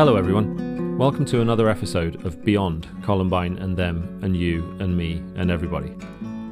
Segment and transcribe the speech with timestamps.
[0.00, 0.96] Hello, everyone.
[0.96, 5.94] Welcome to another episode of Beyond Columbine and Them and You and Me and Everybody.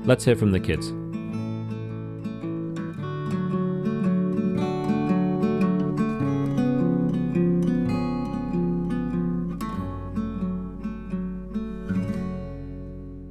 [0.04, 0.92] Let's hear from the kids.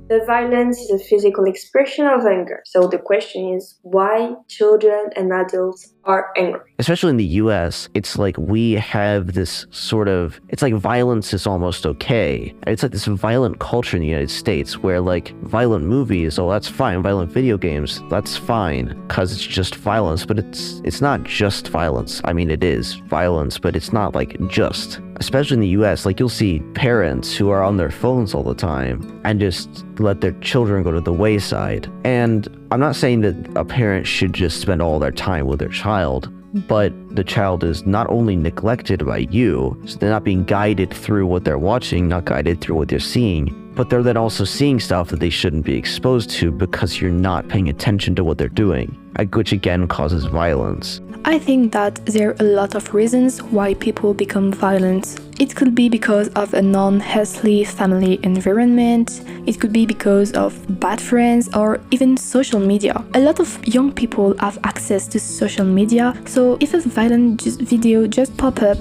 [0.09, 2.61] The violence is a physical expression of anger.
[2.65, 6.61] So the question is why children and adults are angry.
[6.79, 11.45] Especially in the US, it's like we have this sort of, it's like violence is
[11.45, 12.55] almost okay.
[12.65, 16.69] It's like this violent culture in the United States where like violent movies, oh, that's
[16.69, 17.03] fine.
[17.03, 22.21] Violent video games, that's fine because it's just violence, but it's, it's not just violence.
[22.23, 26.19] I mean, it is violence, but it's not like just especially in the US, like
[26.19, 30.33] you'll see parents who are on their phones all the time and just let their
[30.41, 31.91] children go to the wayside.
[32.03, 35.69] And I'm not saying that a parent should just spend all their time with their
[35.69, 36.31] child,
[36.67, 41.27] but the child is not only neglected by you, so they're not being guided through
[41.27, 45.09] what they're watching, not guided through what they're seeing, but they're then also seeing stuff
[45.09, 48.97] that they shouldn't be exposed to because you're not paying attention to what they're doing,
[49.17, 50.99] uh, which again causes violence.
[51.25, 55.19] I think that there are a lot of reasons why people become violent.
[55.39, 60.53] It could be because of a non healthy family environment, it could be because of
[60.79, 63.03] bad friends, or even social media.
[63.13, 68.07] A lot of young people have access to social media, so if a violent video
[68.07, 68.79] just pop up,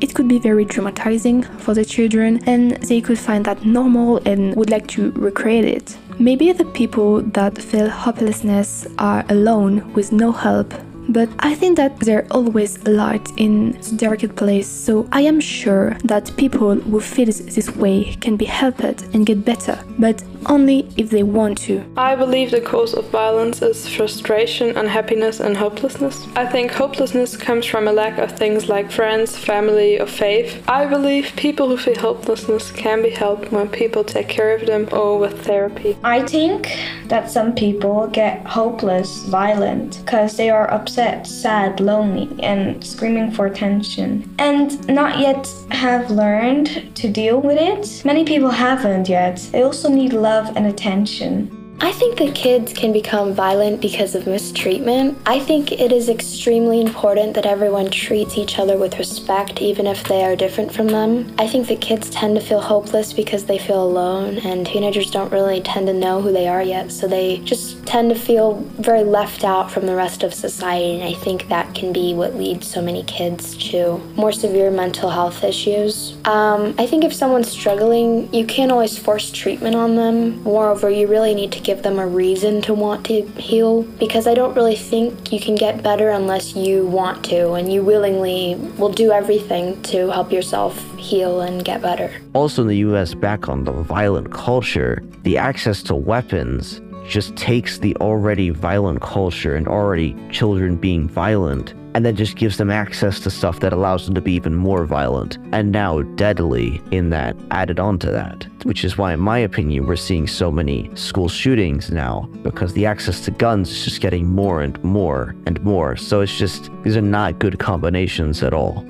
[0.00, 4.54] it could be very traumatizing for the children and they could find that normal and
[4.56, 5.96] would like to recreate it.
[6.18, 10.72] Maybe the people that feel hopelessness are alone with no help
[11.10, 15.96] but I think that there's always light in the darkest place, so I am sure
[16.04, 21.10] that people who feel this way can be helped and get better, but only if
[21.10, 21.84] they want to.
[21.96, 26.26] I believe the cause of violence is frustration, unhappiness, and hopelessness.
[26.36, 30.62] I think hopelessness comes from a lack of things like friends, family, or faith.
[30.68, 34.88] I believe people who feel hopelessness can be helped when people take care of them
[34.92, 35.96] or with therapy.
[36.02, 42.84] I think that some people get hopeless, violent, because they are upset, sad, lonely, and
[42.84, 48.04] screaming for attention, and not yet have learned to deal with it.
[48.04, 49.36] Many people haven't yet.
[49.52, 51.59] They also need love love and attention.
[51.82, 55.16] I think that kids can become violent because of mistreatment.
[55.24, 60.04] I think it is extremely important that everyone treats each other with respect, even if
[60.04, 61.34] they are different from them.
[61.38, 65.32] I think that kids tend to feel hopeless because they feel alone, and teenagers don't
[65.32, 69.02] really tend to know who they are yet, so they just tend to feel very
[69.02, 72.70] left out from the rest of society, and I think that can be what leads
[72.70, 76.14] so many kids to more severe mental health issues.
[76.26, 80.42] Um, I think if someone's struggling, you can't always force treatment on them.
[80.42, 84.34] Moreover, you really need to give them a reason to want to heal because I
[84.34, 88.88] don't really think you can get better unless you want to and you willingly will
[88.88, 92.10] do everything to help yourself heal and get better.
[92.34, 96.80] Also, in the US, back on the violent culture, the access to weapons
[97.10, 102.56] just takes the already violent culture and already children being violent and then just gives
[102.56, 106.80] them access to stuff that allows them to be even more violent and now deadly
[106.92, 108.46] in that added on to that.
[108.62, 112.86] Which is why in my opinion we're seeing so many school shootings now because the
[112.86, 115.96] access to guns is just getting more and more and more.
[115.96, 118.86] So it's just these are not good combinations at all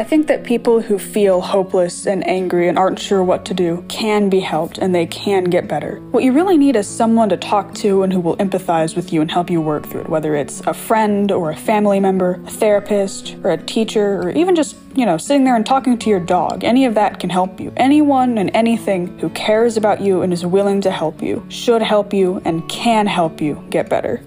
[0.00, 3.84] I think that people who feel hopeless and angry and aren't sure what to do
[3.88, 6.00] can be helped and they can get better.
[6.10, 9.20] What you really need is someone to talk to and who will empathize with you
[9.20, 12.50] and help you work through it, whether it's a friend or a family member, a
[12.50, 16.18] therapist or a teacher, or even just, you know, sitting there and talking to your
[16.20, 16.64] dog.
[16.64, 17.70] Any of that can help you.
[17.76, 22.14] Anyone and anything who cares about you and is willing to help you should help
[22.14, 24.22] you and can help you get better.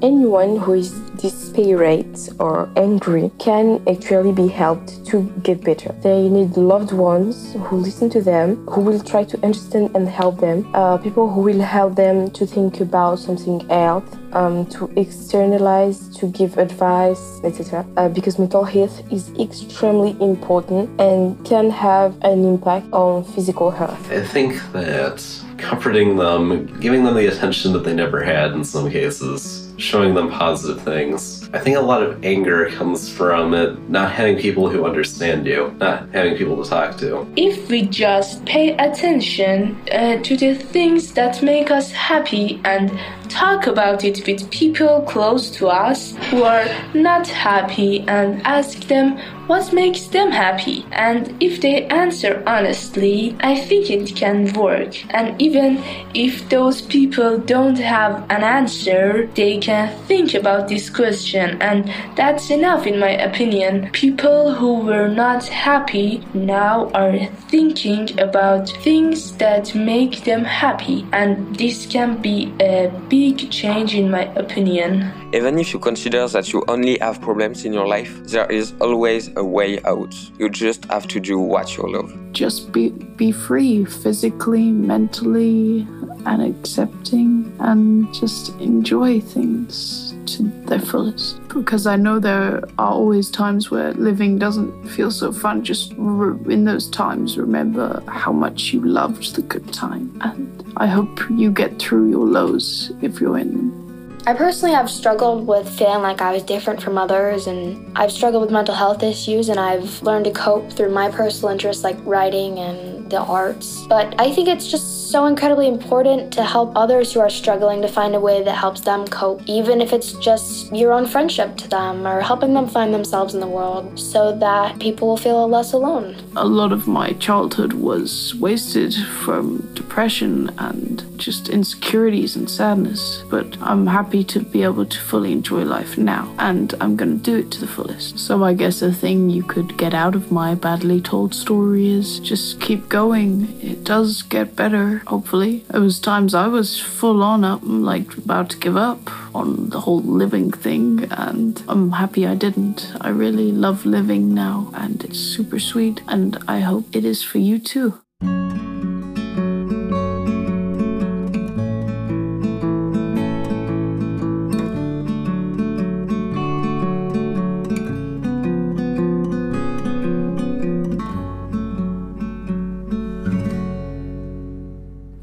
[0.00, 5.92] Anyone who is desperate or angry can actually be helped to get better.
[6.02, 10.38] They need loved ones who listen to them, who will try to understand and help
[10.38, 14.04] them, uh, people who will help them to think about something else,
[14.34, 17.84] um, to externalize, to give advice, etc.
[17.96, 24.12] Uh, because mental health is extremely important and can have an impact on physical health.
[24.12, 25.18] I think that
[25.58, 30.30] comforting them, giving them the attention that they never had in some cases, showing them
[30.30, 31.37] positive things.
[31.52, 35.74] I think a lot of anger comes from it not having people who understand you,
[35.78, 37.26] not having people to talk to.
[37.36, 42.90] If we just pay attention uh, to the things that make us happy and
[43.28, 49.18] talk about it with people close to us who are not happy and ask them
[49.48, 50.84] what makes them happy.
[50.92, 54.92] And if they answer honestly, I think it can work.
[55.14, 55.82] And even
[56.14, 62.50] if those people don't have an answer, they can think about this question, and that's
[62.50, 63.90] enough, in my opinion.
[63.92, 71.56] People who were not happy now are thinking about things that make them happy, and
[71.56, 75.10] this can be a big change, in my opinion.
[75.32, 79.30] Even if you consider that you only have problems in your life, there is always
[79.36, 80.14] a way out.
[80.38, 82.12] You just have to do what you love.
[82.32, 85.86] Just be be free physically, mentally,
[86.24, 91.40] and accepting and just enjoy things to their fullest.
[91.48, 95.64] Because I know there are always times where living doesn't feel so fun.
[95.64, 100.16] Just re- in those times, remember how much you loved the good time.
[100.22, 103.88] And I hope you get through your lows if you're in them.
[104.26, 108.42] I personally have struggled with feeling like I was different from others, and I've struggled
[108.42, 112.58] with mental health issues, and I've learned to cope through my personal interests like writing
[112.58, 113.86] and the arts.
[113.86, 117.88] But I think it's just so incredibly important to help others who are struggling to
[117.88, 121.68] find a way that helps them cope, even if it's just your own friendship to
[121.68, 125.72] them or helping them find themselves in the world so that people will feel less
[125.72, 126.16] alone.
[126.36, 133.56] A lot of my childhood was wasted from depression and just insecurities and sadness, but
[133.60, 137.38] I'm happy to be able to fully enjoy life now and I'm going to do
[137.38, 138.18] it to the fullest.
[138.18, 142.20] So I guess the thing you could get out of my badly told story is
[142.20, 143.32] just keep going.
[143.62, 145.64] It does get better hopefully.
[145.70, 149.02] There was times I was full on up, like about to give up
[149.32, 152.80] on the whole living thing, and I'm happy I didn't.
[153.00, 157.38] I really love living now, and it's super sweet, and I hope it is for
[157.38, 157.88] you too.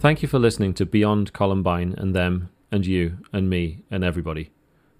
[0.06, 4.52] Thank you for listening to Beyond Columbine and Them and You and Me and Everybody.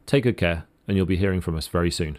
[0.08, 2.18] Take good care, and you'll be hearing from us very soon.